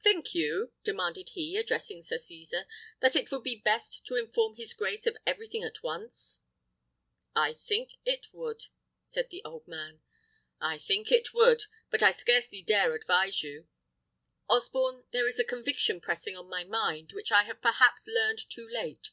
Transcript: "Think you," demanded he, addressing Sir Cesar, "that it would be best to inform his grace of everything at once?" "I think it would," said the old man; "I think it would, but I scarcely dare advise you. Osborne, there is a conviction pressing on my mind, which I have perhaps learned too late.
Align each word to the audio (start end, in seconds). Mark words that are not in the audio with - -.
"Think 0.00 0.34
you," 0.34 0.72
demanded 0.82 1.32
he, 1.34 1.58
addressing 1.58 2.02
Sir 2.02 2.16
Cesar, 2.16 2.66
"that 3.00 3.14
it 3.14 3.30
would 3.30 3.42
be 3.42 3.56
best 3.56 4.02
to 4.06 4.16
inform 4.16 4.56
his 4.56 4.72
grace 4.72 5.06
of 5.06 5.18
everything 5.26 5.62
at 5.62 5.82
once?" 5.82 6.40
"I 7.36 7.52
think 7.52 7.90
it 8.06 8.32
would," 8.32 8.62
said 9.06 9.28
the 9.28 9.44
old 9.44 9.68
man; 9.68 10.00
"I 10.58 10.78
think 10.78 11.12
it 11.12 11.34
would, 11.34 11.64
but 11.90 12.02
I 12.02 12.12
scarcely 12.12 12.62
dare 12.62 12.94
advise 12.94 13.42
you. 13.42 13.68
Osborne, 14.48 15.04
there 15.10 15.28
is 15.28 15.38
a 15.38 15.44
conviction 15.44 16.00
pressing 16.00 16.34
on 16.34 16.48
my 16.48 16.64
mind, 16.64 17.12
which 17.12 17.30
I 17.30 17.42
have 17.42 17.60
perhaps 17.60 18.06
learned 18.06 18.38
too 18.38 18.66
late. 18.66 19.10